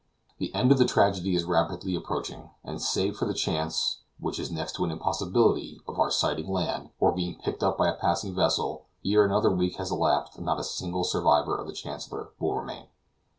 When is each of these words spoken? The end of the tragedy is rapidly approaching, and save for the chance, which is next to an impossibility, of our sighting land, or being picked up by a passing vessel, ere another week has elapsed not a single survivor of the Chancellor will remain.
The 0.39 0.51
end 0.55 0.71
of 0.71 0.79
the 0.79 0.85
tragedy 0.85 1.35
is 1.35 1.43
rapidly 1.45 1.93
approaching, 1.93 2.49
and 2.63 2.81
save 2.81 3.15
for 3.17 3.25
the 3.25 3.35
chance, 3.35 3.99
which 4.19 4.39
is 4.39 4.49
next 4.51 4.73
to 4.77 4.83
an 4.83 4.89
impossibility, 4.89 5.79
of 5.87 5.99
our 5.99 6.09
sighting 6.09 6.49
land, 6.51 6.89
or 6.99 7.11
being 7.11 7.37
picked 7.37 7.61
up 7.61 7.77
by 7.77 7.87
a 7.87 7.93
passing 7.93 8.33
vessel, 8.33 8.87
ere 9.05 9.23
another 9.23 9.51
week 9.51 9.75
has 9.75 9.91
elapsed 9.91 10.39
not 10.39 10.59
a 10.59 10.63
single 10.63 11.03
survivor 11.03 11.55
of 11.55 11.67
the 11.67 11.73
Chancellor 11.73 12.29
will 12.39 12.55
remain. 12.55 12.87